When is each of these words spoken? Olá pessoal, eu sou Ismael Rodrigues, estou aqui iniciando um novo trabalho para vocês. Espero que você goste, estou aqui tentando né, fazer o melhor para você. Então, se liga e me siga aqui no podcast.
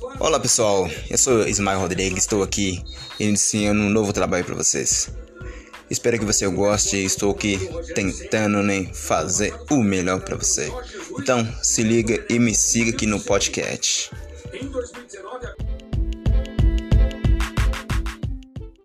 Olá 0.00 0.38
pessoal, 0.38 0.88
eu 1.10 1.18
sou 1.18 1.46
Ismael 1.46 1.80
Rodrigues, 1.80 2.18
estou 2.18 2.42
aqui 2.42 2.82
iniciando 3.18 3.80
um 3.80 3.88
novo 3.88 4.12
trabalho 4.12 4.44
para 4.44 4.54
vocês. 4.54 5.10
Espero 5.90 6.18
que 6.18 6.24
você 6.24 6.46
goste, 6.46 6.96
estou 6.96 7.32
aqui 7.32 7.58
tentando 7.94 8.62
né, 8.62 8.88
fazer 8.92 9.54
o 9.70 9.82
melhor 9.82 10.20
para 10.20 10.36
você. 10.36 10.72
Então, 11.18 11.46
se 11.62 11.82
liga 11.82 12.24
e 12.28 12.38
me 12.38 12.54
siga 12.54 12.90
aqui 12.90 13.06
no 13.06 13.20
podcast. 13.20 14.10